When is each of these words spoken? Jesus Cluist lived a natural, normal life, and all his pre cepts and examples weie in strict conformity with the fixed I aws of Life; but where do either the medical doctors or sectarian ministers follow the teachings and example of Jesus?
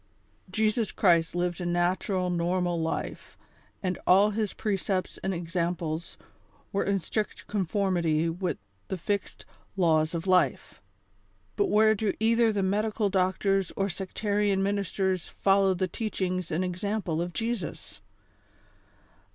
Jesus 0.49 0.91
Cluist 0.91 1.35
lived 1.35 1.61
a 1.61 1.65
natural, 1.67 2.31
normal 2.31 2.81
life, 2.81 3.37
and 3.83 3.99
all 4.07 4.31
his 4.31 4.51
pre 4.51 4.75
cepts 4.75 5.19
and 5.23 5.31
examples 5.31 6.17
weie 6.73 6.87
in 6.87 6.97
strict 6.97 7.45
conformity 7.45 8.27
with 8.27 8.57
the 8.87 8.97
fixed 8.97 9.45
I 9.77 9.81
aws 9.81 10.15
of 10.15 10.25
Life; 10.25 10.81
but 11.55 11.67
where 11.67 11.93
do 11.93 12.13
either 12.19 12.51
the 12.51 12.63
medical 12.63 13.09
doctors 13.11 13.71
or 13.75 13.89
sectarian 13.89 14.63
ministers 14.63 15.29
follow 15.29 15.75
the 15.75 15.87
teachings 15.87 16.49
and 16.49 16.65
example 16.65 17.21
of 17.21 17.31
Jesus? 17.31 18.01